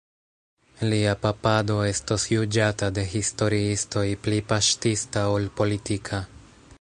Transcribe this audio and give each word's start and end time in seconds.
Lia 0.93 1.11
papado 1.25 1.75
estos 1.89 2.25
juĝata 2.31 2.89
de 2.97 3.05
historiistoj 3.13 4.07
pli 4.25 4.43
paŝtista 4.53 5.27
ol 5.37 5.49
politika. 5.61 6.27